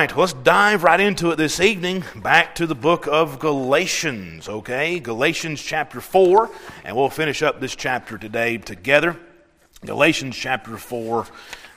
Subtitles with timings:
[0.00, 2.02] right, let's dive right into it this evening.
[2.16, 4.98] Back to the book of Galatians, okay?
[4.98, 6.48] Galatians chapter 4,
[6.84, 9.18] and we'll finish up this chapter today together.
[9.84, 11.26] Galatians chapter 4,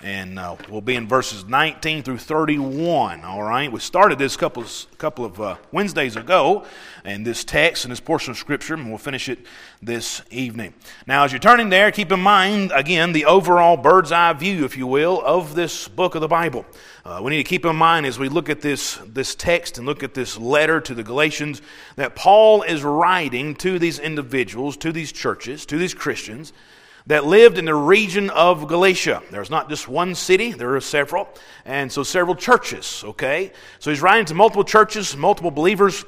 [0.03, 3.23] and uh, we'll be in verses 19 through 31.
[3.23, 6.65] All right, we started this couple of, couple of uh, Wednesdays ago,
[7.05, 9.39] and this text and this portion of Scripture, and we'll finish it
[9.81, 10.73] this evening.
[11.07, 14.75] Now, as you're turning there, keep in mind again the overall bird's eye view, if
[14.75, 16.65] you will, of this book of the Bible.
[17.05, 19.87] Uh, we need to keep in mind as we look at this this text and
[19.87, 21.61] look at this letter to the Galatians
[21.95, 26.51] that Paul is writing to these individuals, to these churches, to these Christians
[27.07, 29.21] that lived in the region of Galatia.
[29.29, 31.27] There's not just one city, there are several,
[31.65, 33.51] and so several churches, okay?
[33.79, 36.05] So he's writing to multiple churches, multiple believers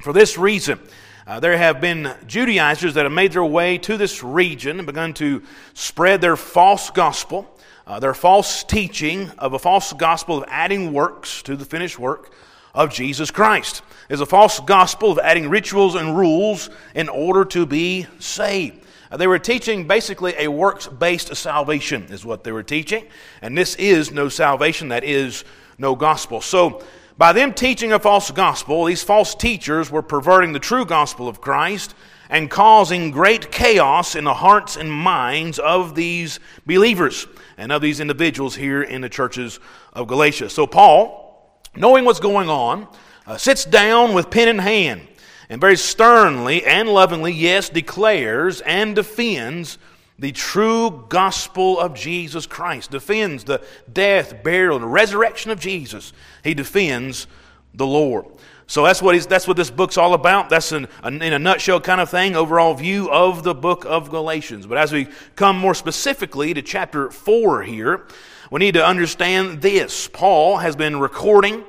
[0.00, 0.78] for this reason.
[1.26, 5.12] Uh, there have been Judaizers that have made their way to this region and begun
[5.14, 5.42] to
[5.74, 7.54] spread their false gospel,
[7.86, 12.32] uh, their false teaching of a false gospel of adding works to the finished work
[12.74, 13.82] of Jesus Christ.
[14.08, 18.84] There's a false gospel of adding rituals and rules in order to be saved.
[19.16, 23.06] They were teaching basically a works based salvation, is what they were teaching.
[23.40, 25.44] And this is no salvation, that is
[25.78, 26.40] no gospel.
[26.40, 26.82] So,
[27.16, 31.40] by them teaching a false gospel, these false teachers were perverting the true gospel of
[31.40, 31.96] Christ
[32.30, 37.98] and causing great chaos in the hearts and minds of these believers and of these
[37.98, 39.58] individuals here in the churches
[39.94, 40.48] of Galatia.
[40.48, 42.86] So, Paul, knowing what's going on,
[43.26, 45.08] uh, sits down with pen in hand
[45.48, 49.78] and very sternly and lovingly, yes, declares and defends
[50.18, 56.12] the true gospel of Jesus Christ, defends the death, burial, and resurrection of Jesus.
[56.42, 57.28] He defends
[57.72, 58.26] the Lord.
[58.66, 60.50] So that's what, he's, that's what this book's all about.
[60.50, 64.10] That's an, an, in a nutshell kind of thing, overall view of the book of
[64.10, 64.66] Galatians.
[64.66, 68.06] But as we come more specifically to chapter 4 here,
[68.50, 70.08] we need to understand this.
[70.08, 71.64] Paul has been recording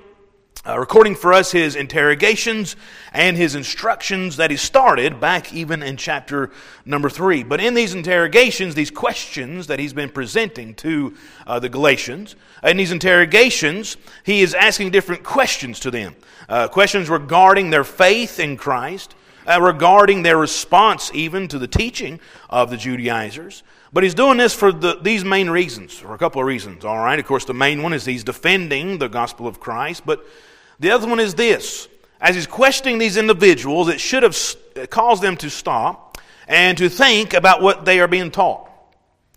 [0.68, 2.76] uh, recording for us his interrogations
[3.14, 6.52] and his instructions that he started back even in chapter
[6.86, 7.44] number three.
[7.44, 11.16] But in these interrogations, these questions that he's been presenting to
[11.48, 16.16] uh, the Galatians, in these interrogations, he is asking different questions to them.
[16.50, 19.16] Uh, questions regarding their faith in Christ,
[19.48, 23.64] uh, regarding their response even to the teaching of the Judaizers.
[23.94, 26.98] But he's doing this for the, these main reasons, for a couple of reasons, all
[26.98, 27.18] right?
[27.18, 30.24] Of course, the main one is he's defending the gospel of Christ, but
[30.80, 31.88] the other one is this.
[32.22, 34.38] As he's questioning these individuals, it should have
[34.76, 36.18] uh, caused them to stop
[36.48, 38.70] and to think about what they are being taught.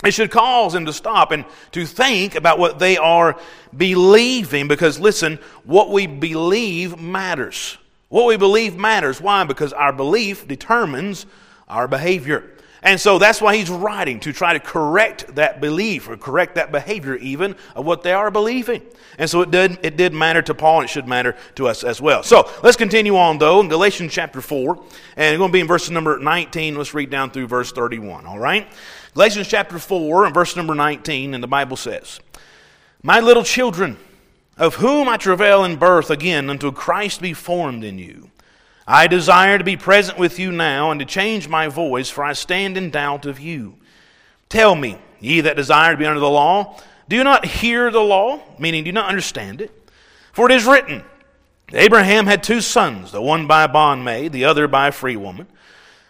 [0.04, 3.38] It should cause them to stop and to think about what they are
[3.76, 7.78] believing because, listen, what we believe matters.
[8.08, 9.20] What we believe matters.
[9.20, 9.44] Why?
[9.44, 11.24] Because our belief determines
[11.68, 12.51] our behavior.
[12.84, 16.72] And so that's why he's writing to try to correct that belief or correct that
[16.72, 18.82] behavior even of what they are believing.
[19.18, 21.84] And so it did, it did matter to Paul and it should matter to us
[21.84, 22.24] as well.
[22.24, 24.82] So let's continue on though in Galatians chapter 4
[25.16, 26.74] and we're going to be in verse number 19.
[26.74, 28.66] Let's read down through verse 31, all right?
[29.14, 32.18] Galatians chapter 4 and verse number 19 and the Bible says,
[33.00, 33.96] My little children,
[34.56, 38.31] of whom I travail in birth again until Christ be formed in you.
[38.86, 42.32] I desire to be present with you now and to change my voice, for I
[42.32, 43.76] stand in doubt of you.
[44.48, 46.78] Tell me, ye that desire to be under the law,
[47.08, 48.40] do you not hear the law?
[48.58, 49.70] Meaning, do you not understand it?
[50.32, 51.04] For it is written,
[51.72, 55.46] Abraham had two sons, the one by a bondmaid, the other by free woman.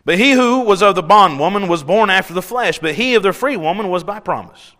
[0.04, 3.22] But he who was of the bondwoman was born after the flesh, but he of
[3.22, 4.72] the free woman was by promise.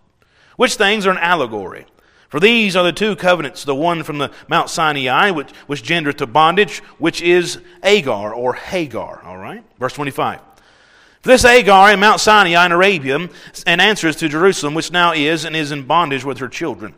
[0.57, 1.87] Which things are an allegory?
[2.33, 6.17] For these are the two covenants, the one from the Mount Sinai, which, which gendereth
[6.17, 9.23] to bondage, which is Agar or Hagar.
[9.23, 9.63] All right?
[9.79, 10.41] Verse 25.
[11.21, 13.29] For this Agar in Mount Sinai in Arabia,
[13.67, 16.95] and answers to Jerusalem, which now is and is in bondage with her children.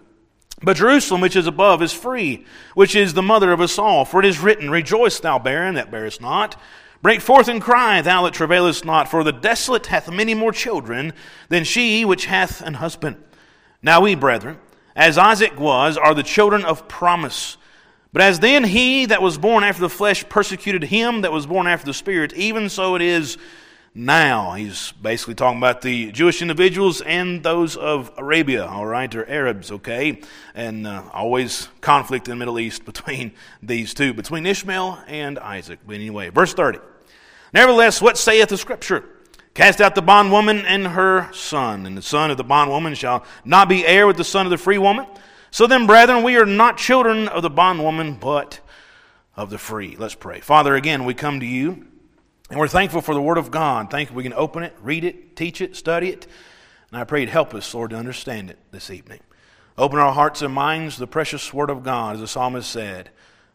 [0.62, 2.46] But Jerusalem, which is above, is free,
[2.76, 4.04] which is the mother of us all.
[4.04, 6.54] For it is written, Rejoice, thou barren that bearest not.
[7.02, 9.08] Break forth and cry, thou that travailest not.
[9.08, 11.12] For the desolate hath many more children
[11.48, 13.16] than she which hath an husband.
[13.82, 14.58] Now we, brethren,
[14.96, 17.56] as Isaac was, are the children of promise.
[18.12, 21.66] But as then he that was born after the flesh persecuted him that was born
[21.66, 23.36] after the spirit, even so it is
[23.92, 24.52] now.
[24.52, 29.70] He's basically talking about the Jewish individuals and those of Arabia, all right, or Arabs,
[29.70, 30.20] okay?
[30.54, 33.32] And uh, always conflict in the Middle East between
[33.62, 35.80] these two, between Ishmael and Isaac.
[35.86, 36.78] But anyway, verse 30.
[37.52, 39.04] Nevertheless, what saith the Scripture?
[39.54, 43.68] Cast out the bondwoman and her son, and the son of the bondwoman shall not
[43.68, 45.06] be heir with the son of the free woman.
[45.52, 48.58] So then, brethren, we are not children of the bondwoman, but
[49.36, 49.94] of the free.
[49.96, 50.40] Let's pray.
[50.40, 51.86] Father, again, we come to you,
[52.50, 53.92] and we're thankful for the Word of God.
[53.92, 56.26] Thankful we can open it, read it, teach it, study it.
[56.90, 59.20] And I pray you'd help us, Lord, to understand it this evening.
[59.78, 63.10] Open our hearts and minds to the precious word of God, as the psalmist said.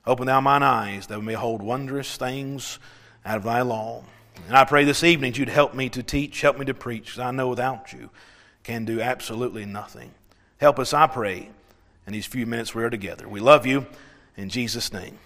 [0.06, 2.80] Open thou mine eyes that we may hold wondrous things
[3.26, 4.04] out of thy law.
[4.48, 7.20] And I pray this evening you'd help me to teach, help me to preach, because
[7.20, 8.10] I know without you
[8.64, 10.12] can do absolutely nothing.
[10.58, 11.50] Help us, I pray,
[12.06, 13.28] in these few minutes we are together.
[13.28, 13.86] We love you
[14.38, 15.18] in Jesus' name.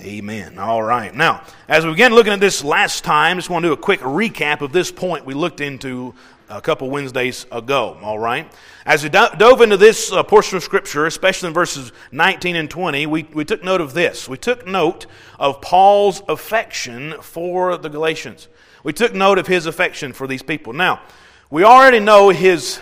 [0.00, 0.58] Amen.
[0.58, 1.14] All right.
[1.14, 4.00] Now, as we begin looking at this last time, just want to do a quick
[4.00, 6.14] recap of this point we looked into
[6.50, 7.96] a couple Wednesdays ago.
[8.02, 8.52] All right.
[8.84, 13.06] As we dove into this uh, portion of Scripture, especially in verses 19 and 20,
[13.06, 14.28] we, we took note of this.
[14.28, 15.06] We took note
[15.38, 18.48] of Paul's affection for the Galatians.
[18.82, 20.72] We took note of his affection for these people.
[20.72, 21.02] Now,
[21.50, 22.80] we already know his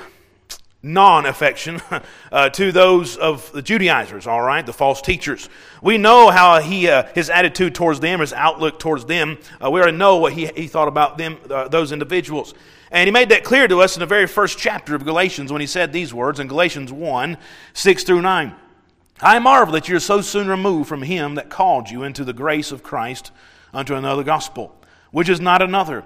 [0.82, 1.80] non affection
[2.32, 5.48] uh, to those of the Judaizers, all right, the false teachers.
[5.82, 9.38] We know how he, uh, his attitude towards them, his outlook towards them.
[9.62, 12.54] Uh, we already know what he, he thought about them, uh, those individuals.
[12.90, 15.60] And he made that clear to us in the very first chapter of Galatians when
[15.60, 17.36] he said these words in Galatians 1
[17.74, 18.54] 6 through 9.
[19.20, 22.70] I marvel that you're so soon removed from him that called you into the grace
[22.70, 23.32] of Christ
[23.74, 24.74] unto another gospel,
[25.10, 26.04] which is not another.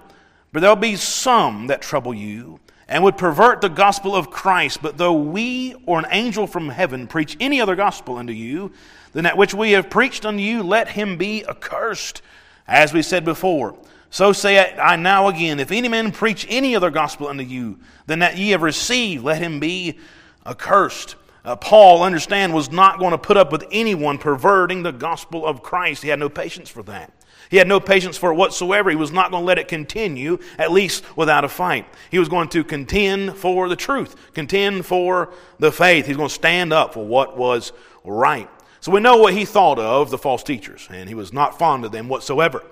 [0.53, 2.59] But there'll be some that trouble you
[2.89, 4.83] and would pervert the gospel of Christ.
[4.83, 8.73] But though we or an angel from heaven preach any other gospel unto you
[9.13, 12.23] than that which we have preached unto you, let him be accursed.
[12.67, 13.77] As we said before,
[14.13, 18.19] so say I now again, if any man preach any other gospel unto you than
[18.19, 19.99] that ye have received, let him be
[20.45, 21.17] accursed.
[21.47, 25.63] Uh, Paul, understand, was not going to put up with anyone perverting the gospel of
[25.63, 26.03] Christ.
[26.03, 27.11] He had no patience for that.
[27.51, 28.91] He had no patience for it whatsoever.
[28.91, 31.87] He was not going to let it continue, at least without a fight.
[32.11, 36.05] He was going to contend for the truth, contend for the faith.
[36.05, 37.73] He's going to stand up for what was
[38.05, 38.51] right.
[38.81, 41.87] So we know what he thought of the false teachers, and he was not fond
[41.87, 42.63] of them whatsoever.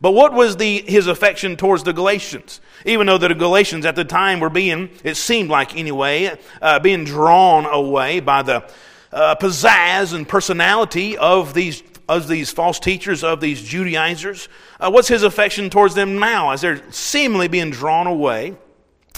[0.00, 2.60] But what was the, his affection towards the Galatians?
[2.84, 7.04] Even though the Galatians at the time were being, it seemed like anyway, uh, being
[7.04, 8.68] drawn away by the
[9.12, 14.48] uh, pizzazz and personality of these of these false teachers, of these Judaizers?
[14.78, 18.54] Uh, what's his affection towards them now as they're seemingly being drawn away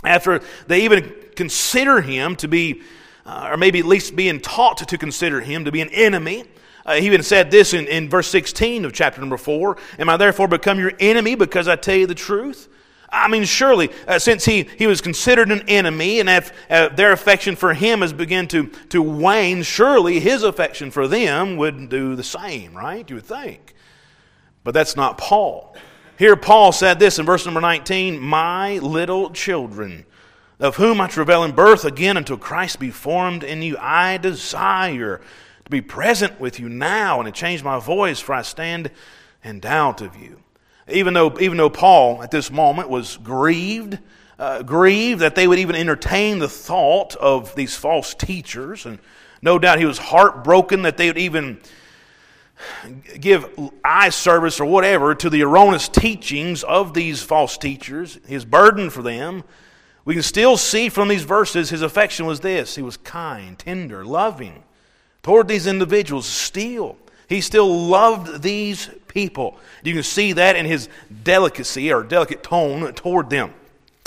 [0.04, 2.82] after they even consider him to be,
[3.24, 6.44] uh, or maybe at least being taught to, to consider him to be an enemy?
[6.86, 10.16] Uh, he even said this in, in verse 16 of chapter number 4 Am I
[10.16, 12.68] therefore become your enemy because I tell you the truth?
[13.10, 17.12] I mean, surely, uh, since he, he was considered an enemy and if, uh, their
[17.12, 22.16] affection for him has begun to, to wane, surely his affection for them would do
[22.16, 23.08] the same, right?
[23.08, 23.74] You would think.
[24.64, 25.76] But that's not Paul.
[26.18, 30.06] Here, Paul said this in verse number 19 My little children,
[30.58, 35.20] of whom I travail in birth again until Christ be formed in you, I desire
[35.66, 38.88] to be present with you now and to change my voice, for I stand
[39.42, 40.40] in doubt of you.
[40.88, 43.98] Even though, even though Paul at this moment was grieved,
[44.38, 49.00] uh, grieved that they would even entertain the thought of these false teachers, and
[49.42, 51.58] no doubt he was heartbroken that they would even
[53.18, 53.50] give
[53.84, 59.02] eye service or whatever to the erroneous teachings of these false teachers, his burden for
[59.02, 59.42] them.
[60.04, 62.76] We can still see from these verses his affection was this.
[62.76, 64.62] He was kind, tender, loving
[65.26, 66.96] toward these individuals still.
[67.28, 69.58] He still loved these people.
[69.82, 70.88] You can see that in his
[71.24, 73.52] delicacy or delicate tone toward them.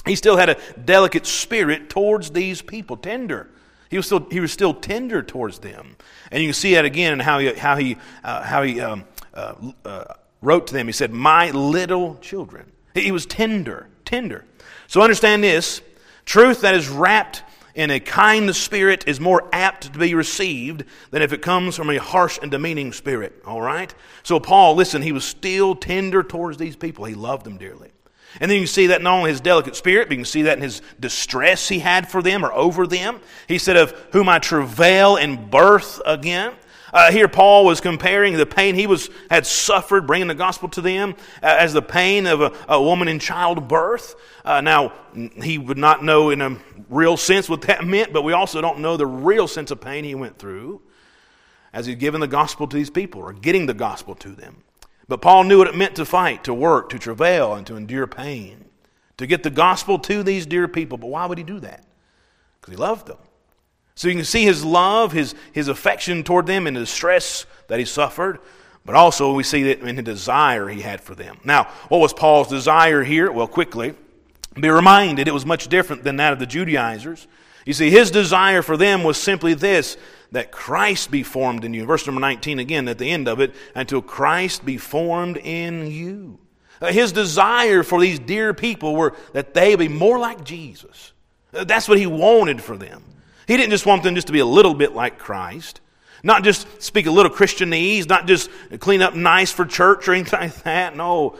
[0.06, 3.50] He still had a delicate spirit towards these people, tender.
[3.90, 5.98] He was still, he was still tender towards them.
[6.32, 9.04] And you can see that again in how he, how he, uh, how he um,
[9.34, 10.88] uh, uh, wrote to them.
[10.88, 12.72] He said, My little children.
[12.94, 14.46] He was tender, tender.
[14.88, 15.82] So understand this
[16.24, 17.44] truth that is wrapped
[17.80, 21.90] in a kind spirit is more apt to be received than if it comes from
[21.90, 23.42] a harsh and demeaning spirit.
[23.46, 23.96] All right?
[24.22, 27.06] So, Paul, listen, he was still tender towards these people.
[27.06, 27.92] He loved them dearly.
[28.42, 30.58] And then you see that not only his delicate spirit, but you can see that
[30.58, 33.22] in his distress he had for them or over them.
[33.48, 36.52] He said, Of whom I travail in birth again.
[36.94, 40.82] Uh, here, Paul was comparing the pain he was, had suffered bringing the gospel to
[40.82, 44.16] them uh, as the pain of a, a woman in childbirth.
[44.44, 44.94] Uh, now,
[45.44, 46.58] he would not know in a
[46.90, 50.04] real sense what that meant, but we also don't know the real sense of pain
[50.04, 50.82] he went through
[51.74, 54.64] as he'd given the gospel to these people or getting the gospel to them.
[55.08, 58.08] But Paul knew what it meant to fight, to work, to travail, and to endure
[58.08, 58.66] pain,
[59.18, 60.98] to get the gospel to these dear people.
[60.98, 61.84] But why would he do that?
[62.60, 63.18] Because he loved them.
[64.00, 67.80] So you can see his love, his, his affection toward them, and the stress that
[67.80, 68.40] he suffered.
[68.86, 71.38] But also, we see that in the desire he had for them.
[71.44, 73.30] Now, what was Paul's desire here?
[73.30, 73.96] Well, quickly,
[74.58, 77.28] be reminded it was much different than that of the Judaizers.
[77.66, 79.98] You see, his desire for them was simply this
[80.32, 81.84] that Christ be formed in you.
[81.84, 86.40] Verse number 19 again at the end of it, until Christ be formed in you.
[86.82, 91.12] Uh, his desire for these dear people were that they be more like Jesus.
[91.54, 93.04] Uh, that's what he wanted for them.
[93.50, 95.82] He didn't just want them just to be a little bit like Christ,
[96.22, 100.40] not just speak a little Christianese, not just clean up nice for church or anything
[100.40, 100.96] like that.
[100.96, 101.36] No.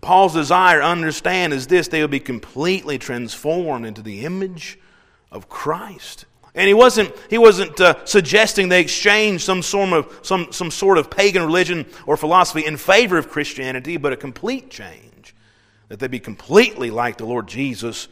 [0.00, 4.78] Paul's desire, understand, is this they will be completely transformed into the image
[5.30, 6.24] of Christ.
[6.54, 10.96] And he wasn't, he wasn't uh, suggesting they exchange some sort, of, some, some sort
[10.96, 15.34] of pagan religion or philosophy in favor of Christianity, but a complete change.
[15.88, 18.08] That they be completely like the Lord Jesus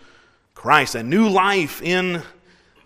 [0.53, 2.23] Christ, a new life in,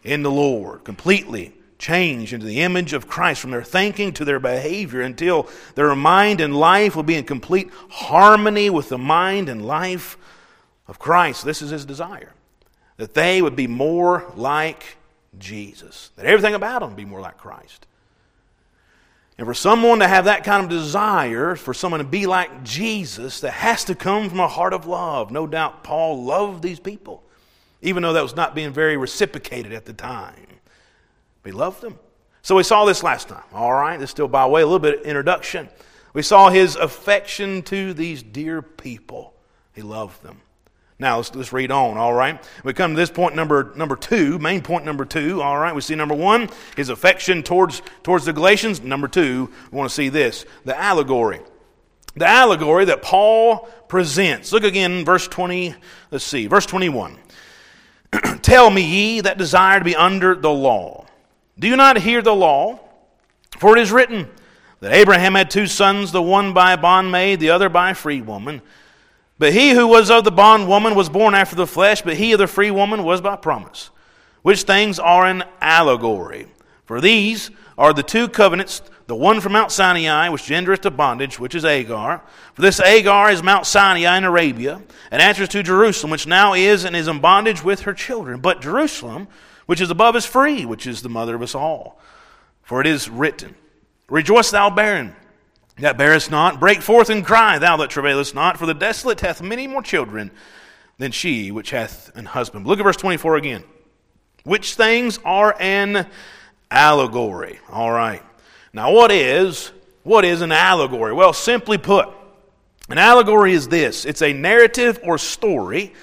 [0.06, 4.40] in the Lord, completely changed into the image of Christ from their thinking to their
[4.40, 9.66] behavior until their mind and life will be in complete harmony with the mind and
[9.66, 10.16] life
[10.86, 11.44] of Christ.
[11.44, 12.32] This is his desire.
[12.96, 14.96] That they would be more like
[15.38, 16.10] Jesus.
[16.16, 17.86] That everything about them be more like Christ.
[19.36, 23.40] And for someone to have that kind of desire, for someone to be like Jesus,
[23.40, 25.30] that has to come from a heart of love.
[25.30, 27.22] No doubt Paul loved these people,
[27.82, 30.34] even though that was not being very reciprocated at the time.
[31.44, 31.98] He loved them.
[32.42, 33.44] So we saw this last time.
[33.52, 35.68] All right, this still by way, a little bit of introduction.
[36.12, 39.34] We saw his affection to these dear people.
[39.74, 40.40] He loved them.
[40.98, 42.42] Now let's, let's read on, all right?
[42.64, 45.74] We come to this point number number two, main point number two, all right?
[45.74, 48.80] We see number one, his affection towards towards the Galatians.
[48.80, 51.40] Number two, we want to see this, the allegory.
[52.16, 54.52] The allegory that Paul presents.
[54.52, 55.74] Look again, verse 20,
[56.10, 57.18] let's see, verse 21.
[58.42, 61.06] Tell me, ye that desire to be under the law,
[61.58, 62.80] do you not hear the law?
[63.58, 64.28] For it is written
[64.80, 68.20] that Abraham had two sons, the one by a bondmaid, the other by a free
[68.20, 68.62] woman.
[69.38, 72.38] But he who was of the bondwoman was born after the flesh, but he of
[72.38, 73.90] the free woman was by promise,
[74.42, 76.46] which things are an allegory.
[76.84, 81.38] For these are the two covenants, the one from Mount Sinai, which gendereth to bondage,
[81.38, 82.22] which is Agar.
[82.54, 86.84] For this Agar is Mount Sinai in Arabia, and answers to Jerusalem, which now is
[86.84, 88.40] and is in bondage with her children.
[88.40, 89.28] But Jerusalem,
[89.66, 92.00] which is above, is free, which is the mother of us all.
[92.62, 93.54] For it is written,
[94.08, 95.14] Rejoice, thou barren
[95.78, 99.42] that bearest not, break forth and cry, thou that travailest not, for the desolate hath
[99.42, 100.30] many more children
[100.98, 102.66] than she which hath an husband.
[102.66, 103.64] Look at verse 24 again.
[104.44, 106.06] Which things are an
[106.70, 107.58] allegory.
[107.70, 108.22] All right.
[108.76, 111.14] Now, what is what is an allegory?
[111.14, 112.10] Well, simply put,
[112.90, 115.94] an allegory is this it's a narrative or story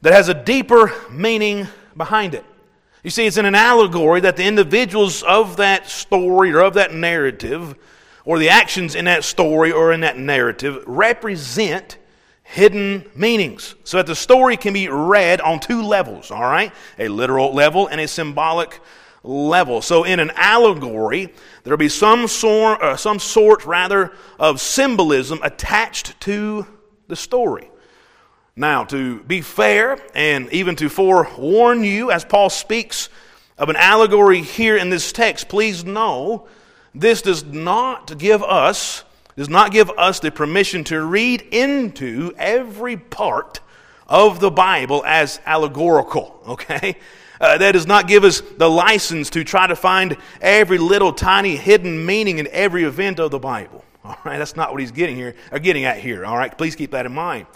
[0.00, 2.46] that has a deeper meaning behind it.
[3.04, 6.94] You see, it's in an allegory that the individuals of that story or of that
[6.94, 7.76] narrative
[8.24, 11.98] or the actions in that story or in that narrative represent
[12.44, 13.74] hidden meanings.
[13.84, 16.72] So that the story can be read on two levels, all right?
[16.98, 18.80] A literal level and a symbolic
[19.22, 19.82] level.
[19.82, 26.20] So in an allegory, there'll be some sort, uh, some sort rather of symbolism attached
[26.22, 26.66] to
[27.08, 27.70] the story.
[28.56, 33.08] Now, to be fair and even to forewarn you, as Paul speaks
[33.56, 36.48] of an allegory here in this text, please know
[36.94, 39.04] this does not give us
[39.36, 43.60] does not give us the permission to read into every part
[44.06, 46.96] of the Bible as allegorical, okay?
[47.40, 51.56] Uh, that does not give us the license to try to find every little tiny
[51.56, 53.84] hidden meaning in every event of the Bible.
[54.04, 56.26] All right, that's not what he's getting here, or getting at here.
[56.26, 57.46] All right, please keep that in mind.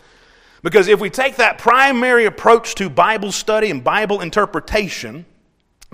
[0.63, 5.27] Because if we take that primary approach to Bible study and Bible interpretation,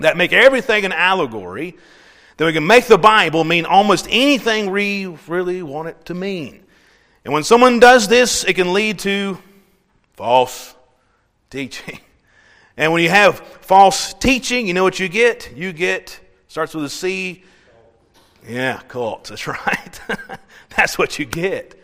[0.01, 1.75] that make everything an allegory,
[2.37, 6.63] then we can make the Bible mean almost anything we really want it to mean.
[7.23, 9.37] And when someone does this, it can lead to
[10.13, 10.75] false
[11.49, 11.99] teaching.
[12.81, 15.55] And when you have false teaching, you know what you get?
[15.55, 17.43] You get, starts with a C.
[18.49, 19.29] Yeah, cults.
[19.29, 20.01] That's right.
[20.75, 21.79] that's what you get.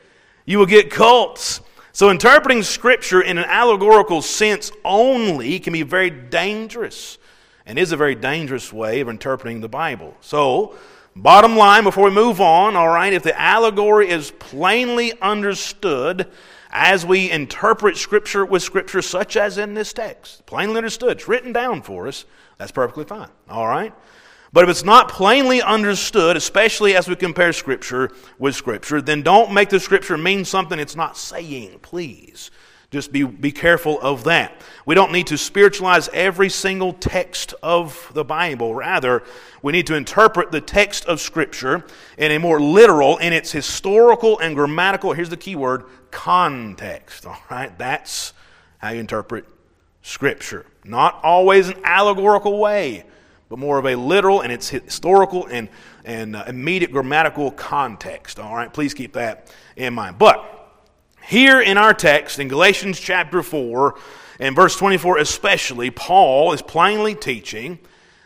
[0.45, 1.61] You will get cults.
[1.91, 7.19] So interpreting Scripture in an allegorical sense only can be very dangerous
[7.67, 10.17] and is a very dangerous way of interpreting the Bible.
[10.21, 10.77] So,
[11.15, 16.27] bottom line, before we move on, all right, if the allegory is plainly understood
[16.79, 21.51] as we interpret Scripture with Scripture, such as in this text, plainly understood, it's written
[21.51, 22.25] down for us,
[22.59, 23.93] that's perfectly fine, all right?
[24.53, 29.53] But if it's not plainly understood, especially as we compare Scripture with Scripture, then don't
[29.53, 32.51] make the Scripture mean something it's not saying, please.
[32.89, 34.61] Just be, be careful of that.
[34.85, 38.73] We don't need to spiritualize every single text of the Bible.
[38.73, 39.23] Rather,
[39.61, 41.85] we need to interpret the text of Scripture
[42.17, 47.25] in a more literal, in its historical and grammatical, here's the key word, context.
[47.25, 47.77] All right?
[47.77, 48.31] That's
[48.77, 49.45] how you interpret
[50.01, 50.65] Scripture.
[50.85, 53.03] Not always an allegorical way,
[53.49, 55.67] but more of a literal and its historical and,
[56.05, 58.39] and uh, immediate grammatical context.
[58.39, 58.71] All right?
[58.71, 60.17] Please keep that in mind.
[60.17, 60.56] But,
[61.27, 63.99] here in our text, in Galatians chapter 4,
[64.39, 67.79] and verse 24 especially, Paul is plainly teaching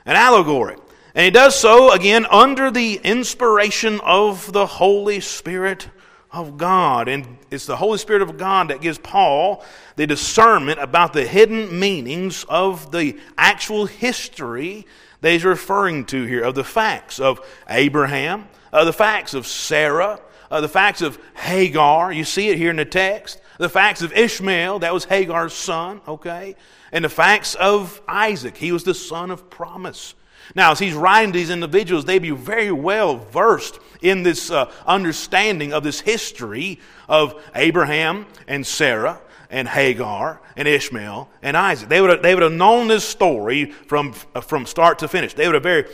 [0.05, 0.75] an allegory.
[1.15, 5.89] And he does so, again, under the inspiration of the Holy Spirit
[6.31, 7.07] of God.
[7.07, 9.65] And it's the Holy Spirit of God that gives Paul
[9.95, 14.85] the discernment about the hidden meanings of the actual history
[15.21, 20.19] that he's referring to here, of the facts of Abraham, of the facts of Sarah,
[20.51, 22.11] of the facts of Hagar.
[22.11, 23.41] You see it here in the text.
[23.57, 26.55] The facts of Ishmael, that was Hagar's son, okay?
[26.91, 30.13] And the facts of Isaac, he was the son of promise.
[30.53, 35.71] Now, as he's writing these individuals, they'd be very well versed in this uh, understanding
[35.71, 41.89] of this history of Abraham and Sarah and Hagar and Ishmael and Isaac.
[41.89, 45.33] They would have, they would have known this story from, uh, from start to finish.
[45.33, 45.85] They would have very,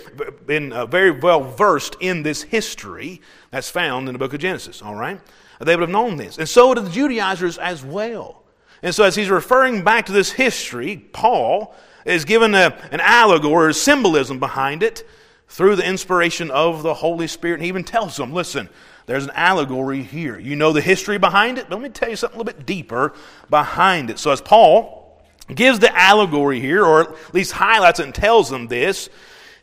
[0.46, 3.20] been uh, very well versed in this history
[3.52, 5.20] that's found in the book of Genesis, all right?
[5.60, 6.38] They would have known this.
[6.38, 8.44] And so did the Judaizers as well.
[8.84, 11.74] And so, as he's referring back to this history, Paul
[12.06, 15.04] is given a, an allegory or symbolism behind it
[15.48, 17.56] through the inspiration of the Holy Spirit.
[17.56, 18.70] And he even tells them, listen,
[19.06, 20.38] there's an allegory here.
[20.38, 21.70] You know the history behind it?
[21.70, 23.14] But let me tell you something a little bit deeper
[23.50, 24.20] behind it.
[24.20, 25.22] So, as Paul
[25.54, 29.10] gives the allegory here, or at least highlights and tells them this,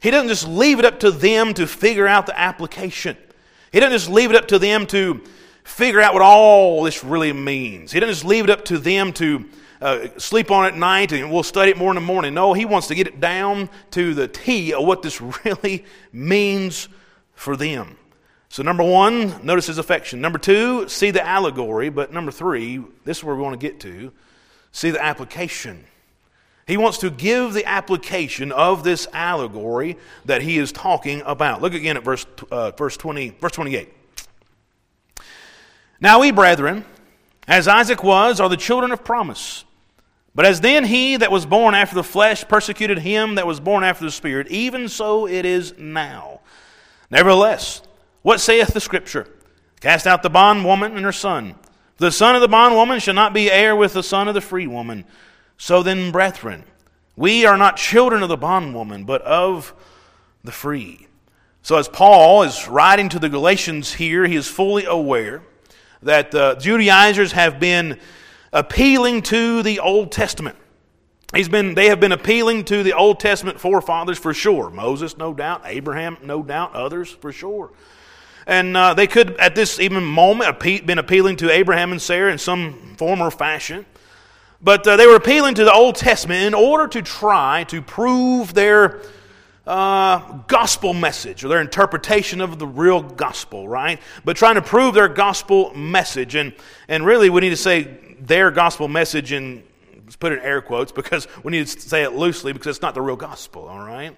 [0.00, 3.16] he doesn't just leave it up to them to figure out the application.
[3.70, 5.22] He doesn't just leave it up to them to
[5.64, 7.92] figure out what all this really means.
[7.92, 9.44] He doesn't just leave it up to them to
[9.80, 12.34] uh, sleep on it at night and we'll study it more in the morning.
[12.34, 16.88] No, he wants to get it down to the T of what this really means
[17.34, 17.96] for them.
[18.48, 20.20] So, number one, notice his affection.
[20.20, 21.88] Number two, see the allegory.
[21.88, 24.12] But number three, this is where we want to get to
[24.70, 25.84] see the application.
[26.66, 31.62] He wants to give the application of this allegory that he is talking about.
[31.62, 33.92] Look again at verse, uh, verse, 20, verse 28.
[36.00, 36.84] Now, we, brethren,
[37.46, 39.64] as Isaac was, are the children of promise.
[40.34, 43.84] But as then he that was born after the flesh persecuted him that was born
[43.84, 46.40] after the Spirit, even so it is now.
[47.10, 47.82] Nevertheless,
[48.22, 49.28] what saith the Scripture?
[49.80, 51.54] Cast out the bondwoman and her son.
[51.98, 54.66] The son of the bondwoman shall not be heir with the son of the free
[54.66, 55.04] woman.
[55.56, 56.64] So then, brethren,
[57.16, 59.72] we are not children of the bondwoman, but of
[60.42, 61.06] the free.
[61.62, 65.42] So, as Paul is writing to the Galatians here, he is fully aware
[66.04, 67.98] that the Judaizers have been
[68.52, 70.56] appealing to the Old Testament.
[71.34, 74.70] He's been, they have been appealing to the Old Testament forefathers for sure.
[74.70, 75.62] Moses, no doubt.
[75.64, 76.74] Abraham, no doubt.
[76.74, 77.72] Others, for sure.
[78.46, 82.30] And uh, they could, at this even moment, have been appealing to Abraham and Sarah
[82.30, 83.84] in some form or fashion.
[84.60, 88.54] But uh, they were appealing to the Old Testament in order to try to prove
[88.54, 89.00] their
[89.66, 94.00] uh, gospel message or their interpretation of the real gospel, right?
[94.24, 96.34] But trying to prove their gospel message.
[96.34, 96.54] And,
[96.88, 99.62] and really, we need to say their gospel message in
[100.04, 102.94] let's put in air quotes because we need to say it loosely because it's not
[102.94, 104.16] the real gospel, all right?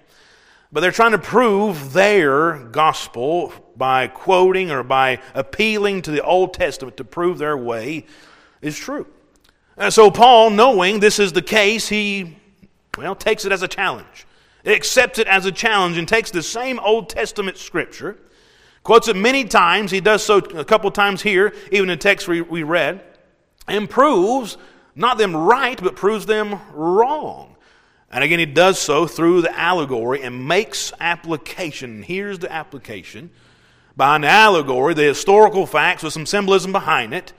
[0.71, 6.53] But they're trying to prove their gospel by quoting or by appealing to the Old
[6.53, 8.05] Testament to prove their way
[8.61, 9.07] is true.
[9.77, 12.35] And so Paul, knowing this is the case, he
[12.97, 14.26] well takes it as a challenge.
[14.67, 18.17] Accepts it as a challenge and takes the same Old Testament scripture,
[18.83, 19.91] quotes it many times.
[19.91, 23.01] He does so a couple times here, even in the text we, we read
[23.67, 24.57] and proves
[24.95, 27.55] not them right, but proves them wrong.
[28.11, 32.03] And again, he does so through the allegory and makes application.
[32.03, 33.29] Here's the application.
[33.95, 37.33] Behind the allegory, the historical facts with some symbolism behind it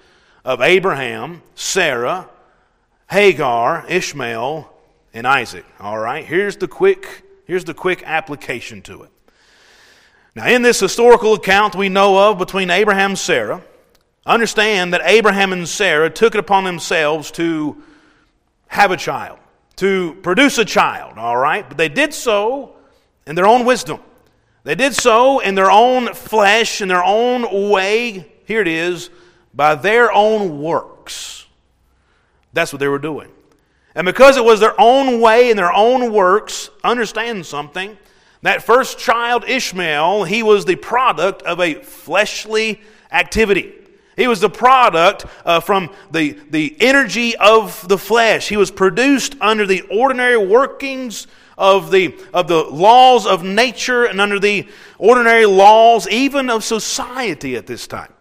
[0.44, 2.28] of Abraham, Sarah,
[3.10, 4.72] Hagar, Ishmael,
[5.14, 5.64] and Isaac.
[5.80, 9.10] All right, here's the quick, here's the quick application to it.
[10.34, 13.62] Now, in this historical account we know of between Abraham and Sarah,
[14.28, 17.82] Understand that Abraham and Sarah took it upon themselves to
[18.66, 19.38] have a child,
[19.76, 21.66] to produce a child, all right?
[21.66, 22.76] But they did so
[23.26, 24.00] in their own wisdom.
[24.64, 28.30] They did so in their own flesh, in their own way.
[28.44, 29.08] Here it is,
[29.54, 31.46] by their own works.
[32.52, 33.30] That's what they were doing.
[33.94, 37.96] And because it was their own way and their own works, understand something.
[38.42, 43.74] That first child, Ishmael, he was the product of a fleshly activity.
[44.16, 48.48] He was the product uh, from the, the energy of the flesh.
[48.48, 54.20] He was produced under the ordinary workings of the, of the laws of nature and
[54.20, 58.12] under the ordinary laws, even of society at this time.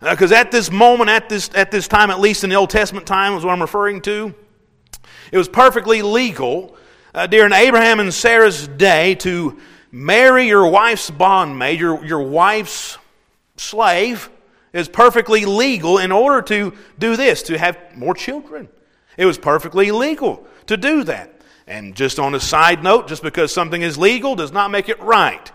[0.00, 2.70] Because uh, at this moment, at this, at this time, at least in the Old
[2.70, 4.34] Testament time, is what I'm referring to,
[5.32, 6.76] it was perfectly legal
[7.14, 9.58] uh, during Abraham and Sarah's day to
[9.90, 12.98] marry your wife's bondmaid, your, your wife's
[13.56, 14.30] slave,
[14.72, 18.68] is perfectly legal in order to do this, to have more children.
[19.16, 21.40] It was perfectly legal to do that.
[21.66, 25.00] And just on a side note, just because something is legal does not make it
[25.00, 25.50] right.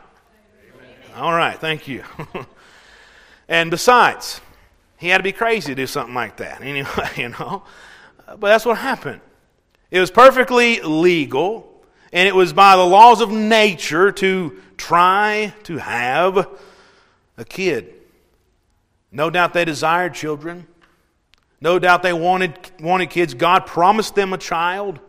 [1.15, 2.03] All right, thank you.
[3.47, 4.41] and besides,
[4.97, 6.61] he had to be crazy to do something like that.
[6.65, 7.63] Anyway, you know.
[8.27, 9.21] But that's what happened.
[9.95, 11.71] It was perfectly legal,
[12.12, 16.49] and it was by the laws of nature to try to have
[17.38, 17.93] a kid.
[19.10, 20.67] No doubt they desired children.
[21.62, 23.36] No doubt they wanted, wanted kids.
[23.36, 24.99] God promised them a child.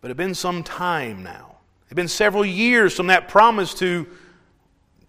[0.00, 1.56] But it had been some time now.
[1.84, 4.06] It had been several years from that promise to,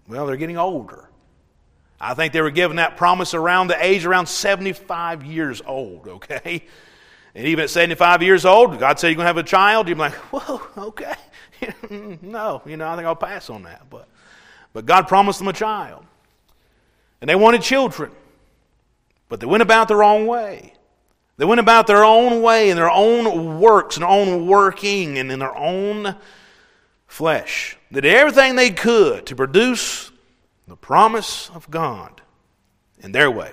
[0.10, 1.10] well, they're getting older.
[2.02, 6.65] I think they were given that promise around the age around 75 years old, okay?
[7.36, 9.88] And even at 75 years old, God said you're going to have a child.
[9.88, 11.15] You're like, whoa, okay.
[12.22, 13.89] no, you know, I think I'll pass on that.
[13.89, 14.08] But,
[14.72, 16.06] but God promised them a child.
[17.22, 18.12] And they wanted children.
[19.30, 20.74] But they went about their own way.
[21.38, 25.32] They went about their own way in their own works and their own working and
[25.32, 26.15] in their own
[27.08, 27.78] flesh.
[27.89, 30.12] They did everything they could to produce
[30.67, 32.22] the promise of God
[33.00, 33.52] in their way.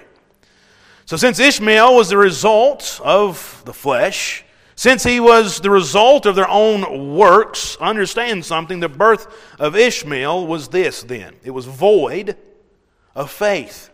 [1.11, 4.45] So, since Ishmael was the result of the flesh,
[4.77, 8.79] since he was the result of their own works, understand something.
[8.79, 9.27] The birth
[9.59, 12.37] of Ishmael was this then it was void
[13.13, 13.91] of faith.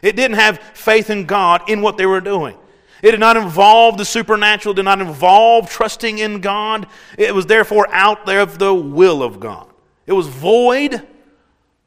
[0.00, 2.56] It didn't have faith in God in what they were doing.
[3.02, 6.86] It did not involve the supernatural, did not involve trusting in God.
[7.18, 9.70] It was therefore out there of the will of God.
[10.06, 11.06] It was void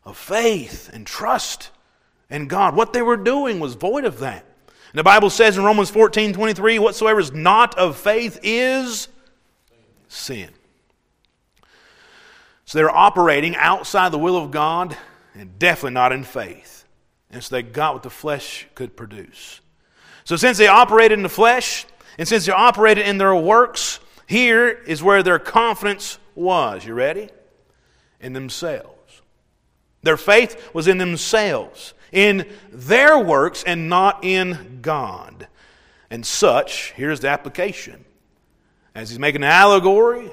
[0.04, 1.72] of faith and trust
[2.30, 2.76] and God.
[2.76, 4.46] What they were doing was void of that.
[4.68, 9.08] And the Bible says in Romans 14 23, whatsoever is not of faith is
[10.08, 10.50] sin.
[12.66, 14.98] So they're operating outside the will of God
[15.36, 16.86] and definitely not in faith.
[17.30, 19.60] And so they got what the flesh could produce.
[20.24, 21.86] So since they operated in the flesh,
[22.18, 26.86] and since they operated in their works, here is where their confidence was.
[26.86, 27.30] You ready?
[28.20, 28.95] In themselves.
[30.06, 35.48] Their faith was in themselves in their works and not in God.
[36.10, 38.06] And such, here's the application.
[38.96, 40.32] As he's making an allegory,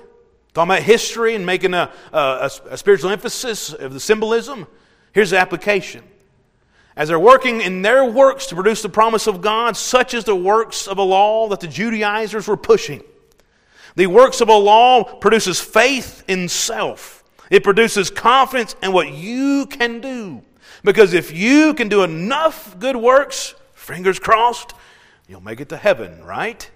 [0.55, 4.69] talking about history and making a, a, a spiritual emphasis of the symbolism,
[5.13, 6.05] here's the application.
[6.95, 10.37] As they're working in their works to produce the promise of God, such is the
[10.37, 13.03] works of a law that the Judaizers were pushing.
[13.97, 17.22] The works of a law produces faith in self.
[17.53, 20.43] It produces confidence in what you can do.
[20.83, 24.73] Because if you can do enough good works, fingers crossed,
[25.29, 26.69] you'll make it to heaven, right?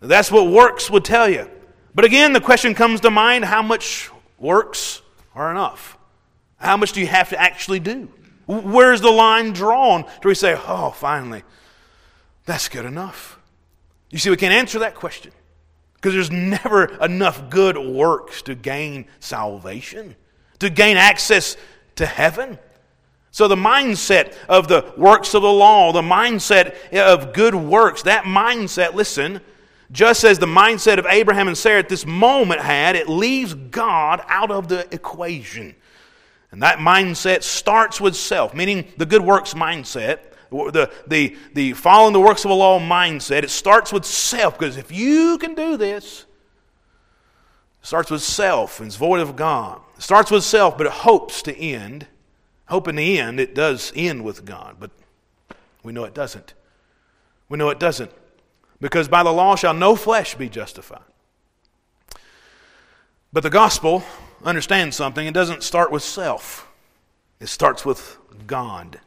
[0.00, 1.48] That's what works would tell you.
[1.94, 5.02] But again, the question comes to mind how much works
[5.36, 5.96] are enough?
[6.56, 8.10] How much do you have to actually do?
[8.48, 10.02] Where's the line drawn?
[10.20, 11.44] Do we say, oh, finally,
[12.44, 13.38] that's good enough?
[14.10, 15.30] You see, we can't answer that question
[16.00, 20.14] because there's never enough good works to gain salvation,
[20.60, 21.56] to gain access
[21.96, 22.58] to heaven.
[23.30, 28.24] So, the mindset of the works of the law, the mindset of good works, that
[28.24, 29.40] mindset, listen,
[29.90, 34.22] just as the mindset of Abraham and Sarah at this moment had, it leaves God
[34.28, 35.74] out of the equation.
[36.50, 42.12] And that mindset starts with self, meaning the good works mindset, the, the, the following
[42.12, 43.42] the works of the law mindset.
[43.42, 46.26] It starts with self, because if you can do this,
[47.80, 49.80] it starts with self and it's void of God.
[49.96, 52.06] It starts with self, but it hopes to end
[52.68, 54.90] Hope in the end, it does end with God, but
[55.82, 56.52] we know it doesn't.
[57.48, 58.10] We know it doesn't.
[58.78, 61.00] Because by the law shall no flesh be justified.
[63.32, 64.04] But the gospel,
[64.44, 66.68] understands something, it doesn't start with self,
[67.40, 69.00] it starts with God.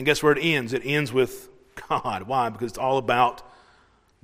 [0.00, 0.72] And guess where it ends?
[0.72, 1.50] It ends with
[1.90, 2.22] God.
[2.22, 2.48] Why?
[2.48, 3.42] Because it's all about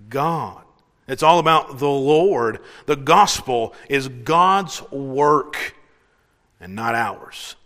[0.09, 0.65] God.
[1.07, 2.61] It's all about the Lord.
[2.87, 5.75] The gospel is God's work
[6.61, 7.57] and not ours.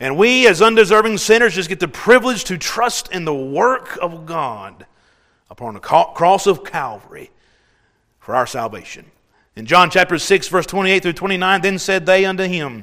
[0.00, 4.26] And we, as undeserving sinners, just get the privilege to trust in the work of
[4.26, 4.84] God
[5.48, 7.30] upon the cross of Calvary
[8.18, 9.06] for our salvation.
[9.54, 12.82] In John chapter 6, verse 28 through 29, then said they unto him,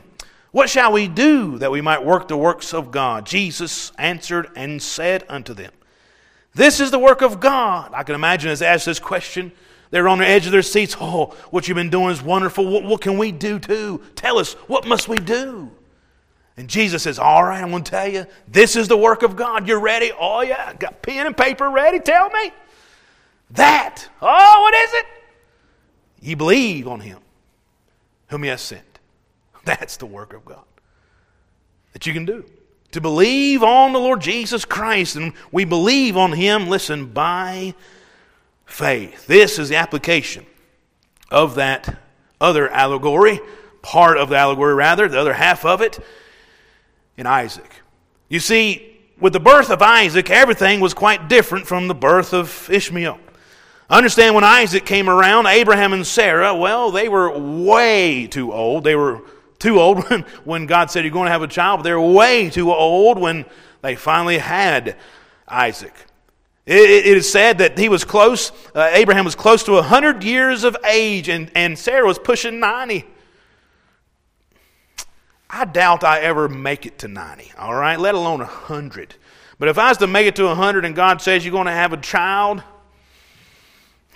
[0.53, 3.25] What shall we do that we might work the works of God?
[3.25, 5.71] Jesus answered and said unto them,
[6.53, 7.89] This is the work of God.
[7.91, 9.51] I can imagine as they asked this question,
[9.89, 10.95] they're on the edge of their seats.
[11.01, 12.67] Oh, what you've been doing is wonderful.
[12.67, 14.03] What, what can we do too?
[14.13, 15.71] Tell us, what must we do?
[16.55, 19.35] And Jesus says, All right, I'm going to tell you, this is the work of
[19.35, 19.67] God.
[19.67, 20.11] You're ready?
[20.19, 20.71] Oh, yeah.
[20.75, 21.99] Got pen and paper ready?
[21.99, 22.51] Tell me.
[23.49, 24.07] That.
[24.21, 25.05] Oh, what is it?
[26.21, 27.17] You believe on him
[28.27, 28.92] whom he has sent.
[29.65, 30.63] That's the work of God
[31.93, 32.45] that you can do.
[32.91, 35.15] To believe on the Lord Jesus Christ.
[35.15, 37.73] And we believe on him, listen, by
[38.65, 39.25] faith.
[39.25, 40.45] This is the application
[41.31, 41.97] of that
[42.39, 43.39] other allegory,
[43.81, 45.99] part of the allegory rather, the other half of it,
[47.17, 47.71] in Isaac.
[48.29, 52.69] You see, with the birth of Isaac, everything was quite different from the birth of
[52.69, 53.19] Ishmael.
[53.89, 58.83] Understand when Isaac came around, Abraham and Sarah, well, they were way too old.
[58.83, 59.21] They were
[59.63, 62.49] too old when, when God said, You're going to have a child, but they're way
[62.49, 63.45] too old when
[63.81, 64.95] they finally had
[65.47, 65.93] Isaac.
[66.65, 70.63] It, it is said that he was close, uh, Abraham was close to 100 years
[70.63, 73.05] of age, and, and Sarah was pushing 90.
[75.49, 79.15] I doubt I ever make it to 90, all right, let alone 100.
[79.59, 81.71] But if I was to make it to 100 and God says you're going to
[81.71, 82.63] have a child,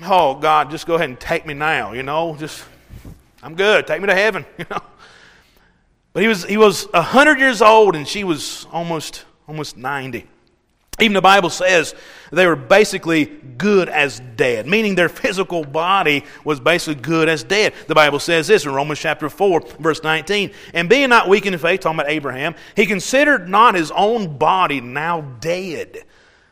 [0.02, 2.64] oh, God, just go ahead and take me now, you know, just,
[3.44, 4.82] I'm good, take me to heaven, you know.
[6.17, 10.25] But he was, he was 100 years old and she was almost, almost 90.
[10.99, 11.93] Even the Bible says
[12.32, 17.75] they were basically good as dead, meaning their physical body was basically good as dead.
[17.86, 20.53] The Bible says this in Romans chapter 4, verse 19.
[20.73, 24.82] And being not weak in faith, talking about Abraham, he considered not his own body
[24.82, 26.03] now dead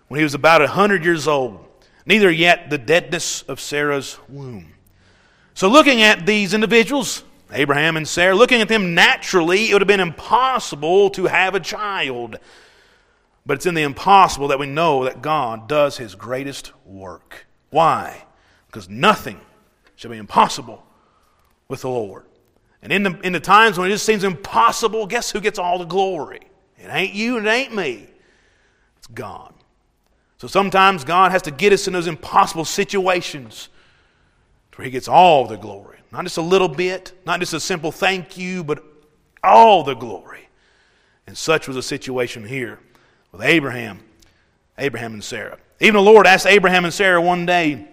[0.10, 1.66] when he was about a 100 years old,
[2.06, 4.74] neither yet the deadness of Sarah's womb.
[5.56, 9.88] So, looking at these individuals, Abraham and Sarah, looking at them naturally, it would have
[9.88, 12.38] been impossible to have a child.
[13.46, 17.46] But it's in the impossible that we know that God does his greatest work.
[17.70, 18.24] Why?
[18.68, 19.40] Because nothing
[19.96, 20.84] shall be impossible
[21.68, 22.26] with the Lord.
[22.82, 25.80] And in the, in the times when it just seems impossible, guess who gets all
[25.80, 26.42] the glory?
[26.78, 28.08] It ain't you and it ain't me.
[28.98, 29.54] It's God.
[30.38, 33.70] So sometimes God has to get us in those impossible situations
[34.76, 35.95] where He gets all the glory.
[36.12, 38.84] Not just a little bit, not just a simple thank you, but
[39.44, 40.48] all the glory.
[41.28, 42.80] And such was the situation here
[43.32, 44.00] with Abraham,
[44.78, 45.58] Abraham and Sarah.
[45.80, 47.88] Even the Lord asked Abraham and Sarah one day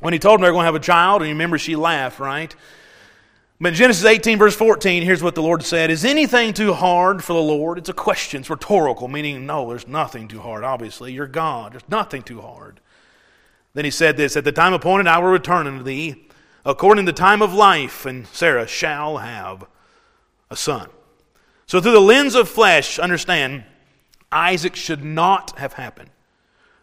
[0.00, 1.74] when he told them they were going to have a child, and you remember she
[1.74, 2.54] laughed, right?
[3.58, 7.24] But in Genesis 18, verse 14, here's what the Lord said Is anything too hard
[7.24, 7.78] for the Lord?
[7.78, 11.12] It's a question, it's rhetorical, meaning no, there's nothing too hard, obviously.
[11.12, 12.80] You're God, there's nothing too hard.
[13.72, 16.26] Then he said this At the time appointed, I will return unto thee
[16.66, 19.64] according to the time of life, and Sarah shall have
[20.50, 20.90] a son.
[21.66, 23.64] So, through the lens of flesh, understand,
[24.30, 26.10] Isaac should not have happened.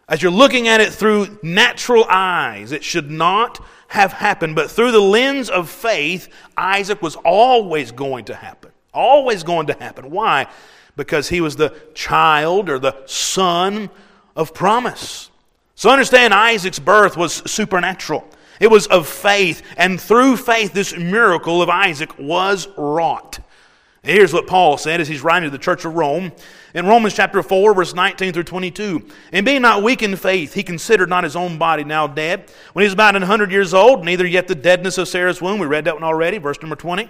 [0.08, 4.54] As you're looking at it through natural eyes, it should not have happened.
[4.54, 8.72] But through the lens of faith, Isaac was always going to happen.
[8.92, 10.10] Always going to happen.
[10.10, 10.46] Why?
[10.96, 13.90] Because he was the child or the son
[14.36, 15.30] of promise.
[15.74, 18.28] So understand Isaac's birth was supernatural.
[18.60, 23.40] It was of faith, and through faith, this miracle of Isaac was wrought.
[24.04, 26.30] Here's what Paul said as he's writing to the church of Rome
[26.74, 29.08] in Romans chapter 4, verse 19 through 22.
[29.32, 32.50] And being not weak in faith, he considered not his own body now dead.
[32.74, 35.58] When he was about 100 years old, neither yet the deadness of Sarah's womb.
[35.58, 37.08] We read that one already, verse number 20.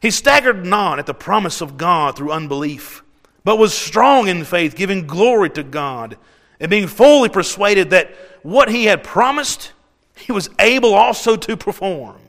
[0.00, 3.02] He staggered not at the promise of God through unbelief,
[3.42, 6.16] but was strong in faith, giving glory to God,
[6.60, 9.72] and being fully persuaded that what he had promised,
[10.16, 12.20] he was able also to perform.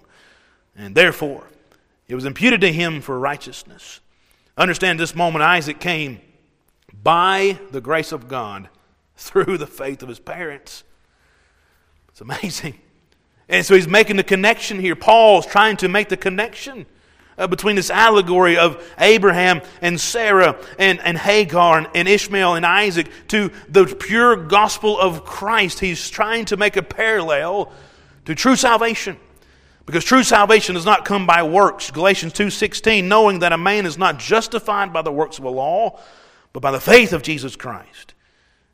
[0.76, 1.48] And therefore,
[2.08, 4.00] it was imputed to him for righteousness.
[4.58, 6.22] Understand this moment, Isaac came
[7.02, 8.70] by the grace of God
[9.16, 10.84] through the faith of his parents.
[12.10, 12.80] It's amazing.
[13.50, 14.96] And so he's making the connection here.
[14.96, 16.86] Paul's trying to make the connection
[17.38, 22.66] uh, between this allegory of Abraham and Sarah and, and Hagar and, and Ishmael and
[22.66, 25.80] Isaac to the pure gospel of Christ.
[25.80, 27.72] He's trying to make a parallel
[28.26, 29.18] to true salvation.
[29.86, 31.92] Because true salvation does not come by works.
[31.92, 36.00] Galatians 2:16 knowing that a man is not justified by the works of a law,
[36.54, 38.14] but by the faith of Jesus Christ.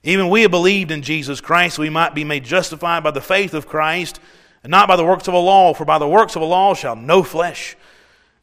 [0.04, 3.54] Even we have believed in Jesus Christ, we might be made justified by the faith
[3.54, 4.20] of Christ,
[4.64, 6.74] and not by the works of a law, for by the works of a law
[6.74, 7.76] shall no flesh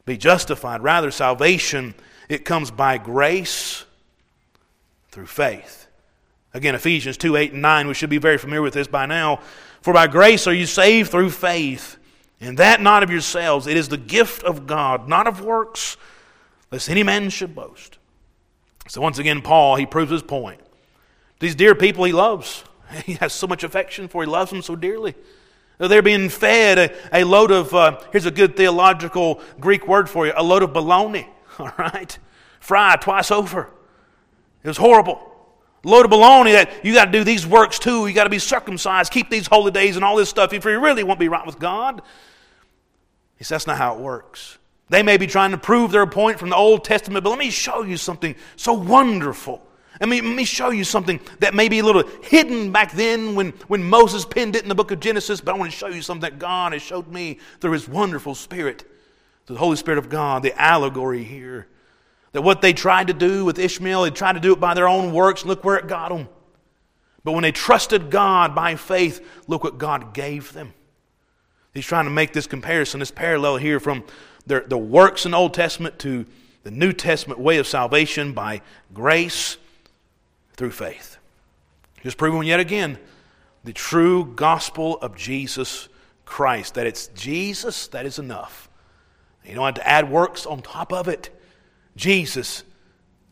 [0.07, 0.81] be justified.
[0.81, 1.93] Rather, salvation,
[2.29, 3.85] it comes by grace
[5.09, 5.87] through faith.
[6.53, 9.41] Again, Ephesians 2 8 and 9, we should be very familiar with this by now.
[9.81, 11.97] For by grace are you saved through faith,
[12.41, 13.67] and that not of yourselves.
[13.67, 15.97] It is the gift of God, not of works,
[16.71, 17.97] lest any man should boast.
[18.87, 20.61] So once again, Paul, he proves his point.
[21.39, 22.63] These dear people he loves,
[23.05, 25.15] he has so much affection for, he loves them so dearly.
[25.77, 30.25] They're being fed a, a load of, uh, here's a good theological Greek word for
[30.25, 31.27] you, a load of bologna,
[31.59, 32.17] all right?
[32.59, 33.69] Fried twice over.
[34.63, 35.21] It was horrible.
[35.83, 38.07] A load of bologna that you got to do these works too.
[38.07, 40.79] You got to be circumcised, keep these holy days and all this stuff if you
[40.79, 42.01] really won't be right with God.
[43.37, 44.57] He says that's not how it works.
[44.89, 47.51] They may be trying to prove their point from the Old Testament, but let me
[47.51, 49.61] show you something so wonderful.
[49.99, 53.33] Let me, let me show you something that may be a little hidden back then
[53.33, 55.87] when, when Moses penned it in the book of Genesis, but I want to show
[55.87, 58.85] you something that God has showed me through his wonderful Spirit.
[59.47, 61.67] the Holy Spirit of God, the allegory here.
[62.33, 64.87] That what they tried to do with Ishmael, they tried to do it by their
[64.87, 65.45] own works.
[65.45, 66.29] Look where it got them.
[67.23, 70.73] But when they trusted God by faith, look what God gave them.
[71.73, 74.03] He's trying to make this comparison, this parallel here from
[74.45, 76.25] the, the works in the Old Testament to
[76.63, 78.61] the New Testament way of salvation by
[78.93, 79.57] grace
[80.57, 81.17] through faith.
[82.03, 82.97] Just proving yet again
[83.63, 85.89] the true gospel of Jesus
[86.25, 88.69] Christ, that it's Jesus that is enough.
[89.45, 91.29] You don't have to add works on top of it.
[91.95, 92.63] Jesus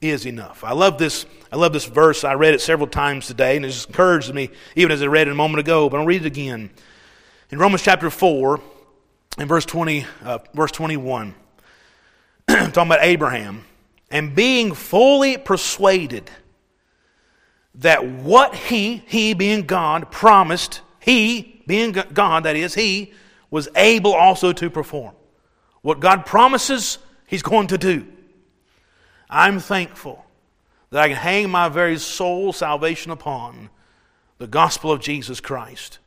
[0.01, 0.63] is enough.
[0.63, 1.25] I love this.
[1.51, 2.23] I love this verse.
[2.23, 5.27] I read it several times today, and it just encouraged me, even as I read
[5.27, 5.89] it a moment ago.
[5.89, 6.69] But I'll read it again.
[7.49, 8.61] In Romans chapter four,
[9.37, 11.35] in verse twenty, uh, verse twenty-one,
[12.47, 13.65] talking about Abraham,
[14.09, 16.29] and being fully persuaded
[17.79, 23.13] that what he, he being God, promised, he being God, that is, he
[23.49, 25.13] was able also to perform.
[25.81, 28.07] What God promises, he's going to do.
[29.29, 30.25] I'm thankful
[30.89, 33.69] that I can hang my very soul salvation upon
[34.37, 35.99] the gospel of Jesus Christ.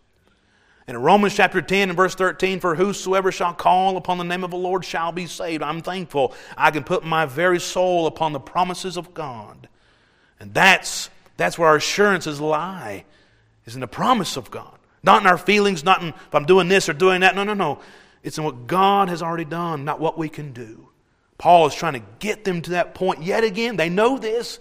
[0.86, 4.42] And in Romans chapter 10 and verse 13, for whosoever shall call upon the name
[4.42, 5.62] of the Lord shall be saved.
[5.62, 9.68] I'm thankful I can put my very soul upon the promises of God.
[10.40, 13.06] And that's, that's where our assurances lie,
[13.64, 14.78] is in the promise of God.
[15.02, 17.34] Not in our feelings, not in if I'm doing this or doing that.
[17.34, 17.80] No, no, no.
[18.22, 20.88] It's in what God has already done, not what we can do.
[21.38, 23.76] Paul is trying to get them to that point yet again.
[23.76, 24.58] They know this.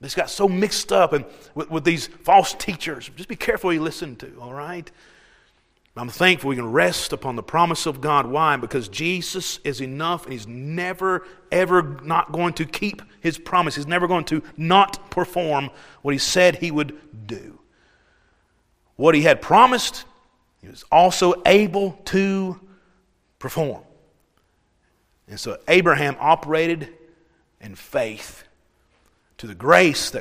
[0.00, 1.24] This got so mixed up and
[1.54, 3.10] with, with these false teachers.
[3.16, 4.88] Just be careful you listen to, all right?
[5.96, 8.26] I'm thankful we can rest upon the promise of God.
[8.26, 8.56] Why?
[8.56, 13.76] Because Jesus is enough and He's never, ever not going to keep His promise.
[13.76, 15.70] He's never going to not perform
[16.02, 17.60] what He said He would do.
[18.96, 20.04] What He had promised,
[20.60, 22.60] He was also able to
[23.38, 23.82] perform.
[25.28, 26.92] And so Abraham operated
[27.60, 28.42] in faith
[29.38, 30.12] to the grace that